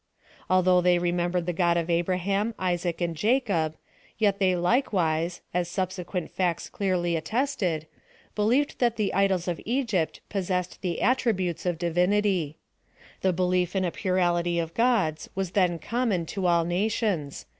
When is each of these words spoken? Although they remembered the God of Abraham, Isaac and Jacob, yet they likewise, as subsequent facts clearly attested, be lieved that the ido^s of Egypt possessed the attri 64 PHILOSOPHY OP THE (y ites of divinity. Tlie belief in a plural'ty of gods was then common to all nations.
Although 0.49 0.81
they 0.81 0.97
remembered 0.97 1.45
the 1.45 1.53
God 1.53 1.77
of 1.77 1.87
Abraham, 1.87 2.55
Isaac 2.57 3.01
and 3.01 3.15
Jacob, 3.15 3.75
yet 4.17 4.39
they 4.39 4.55
likewise, 4.55 5.41
as 5.53 5.67
subsequent 5.69 6.31
facts 6.31 6.71
clearly 6.71 7.15
attested, 7.15 7.85
be 8.35 8.41
lieved 8.41 8.79
that 8.79 8.95
the 8.95 9.11
ido^s 9.13 9.47
of 9.47 9.61
Egypt 9.63 10.19
possessed 10.27 10.81
the 10.81 10.97
attri 11.03 11.33
64 11.33 11.33
PHILOSOPHY 11.33 11.33
OP 11.33 11.37
THE 11.37 11.45
(y 11.45 11.49
ites 11.51 11.65
of 11.67 11.77
divinity. 11.77 12.57
Tlie 13.23 13.35
belief 13.35 13.75
in 13.75 13.85
a 13.85 13.91
plural'ty 13.91 14.59
of 14.59 14.73
gods 14.73 15.29
was 15.35 15.51
then 15.51 15.77
common 15.77 16.25
to 16.25 16.47
all 16.47 16.65
nations. 16.65 17.45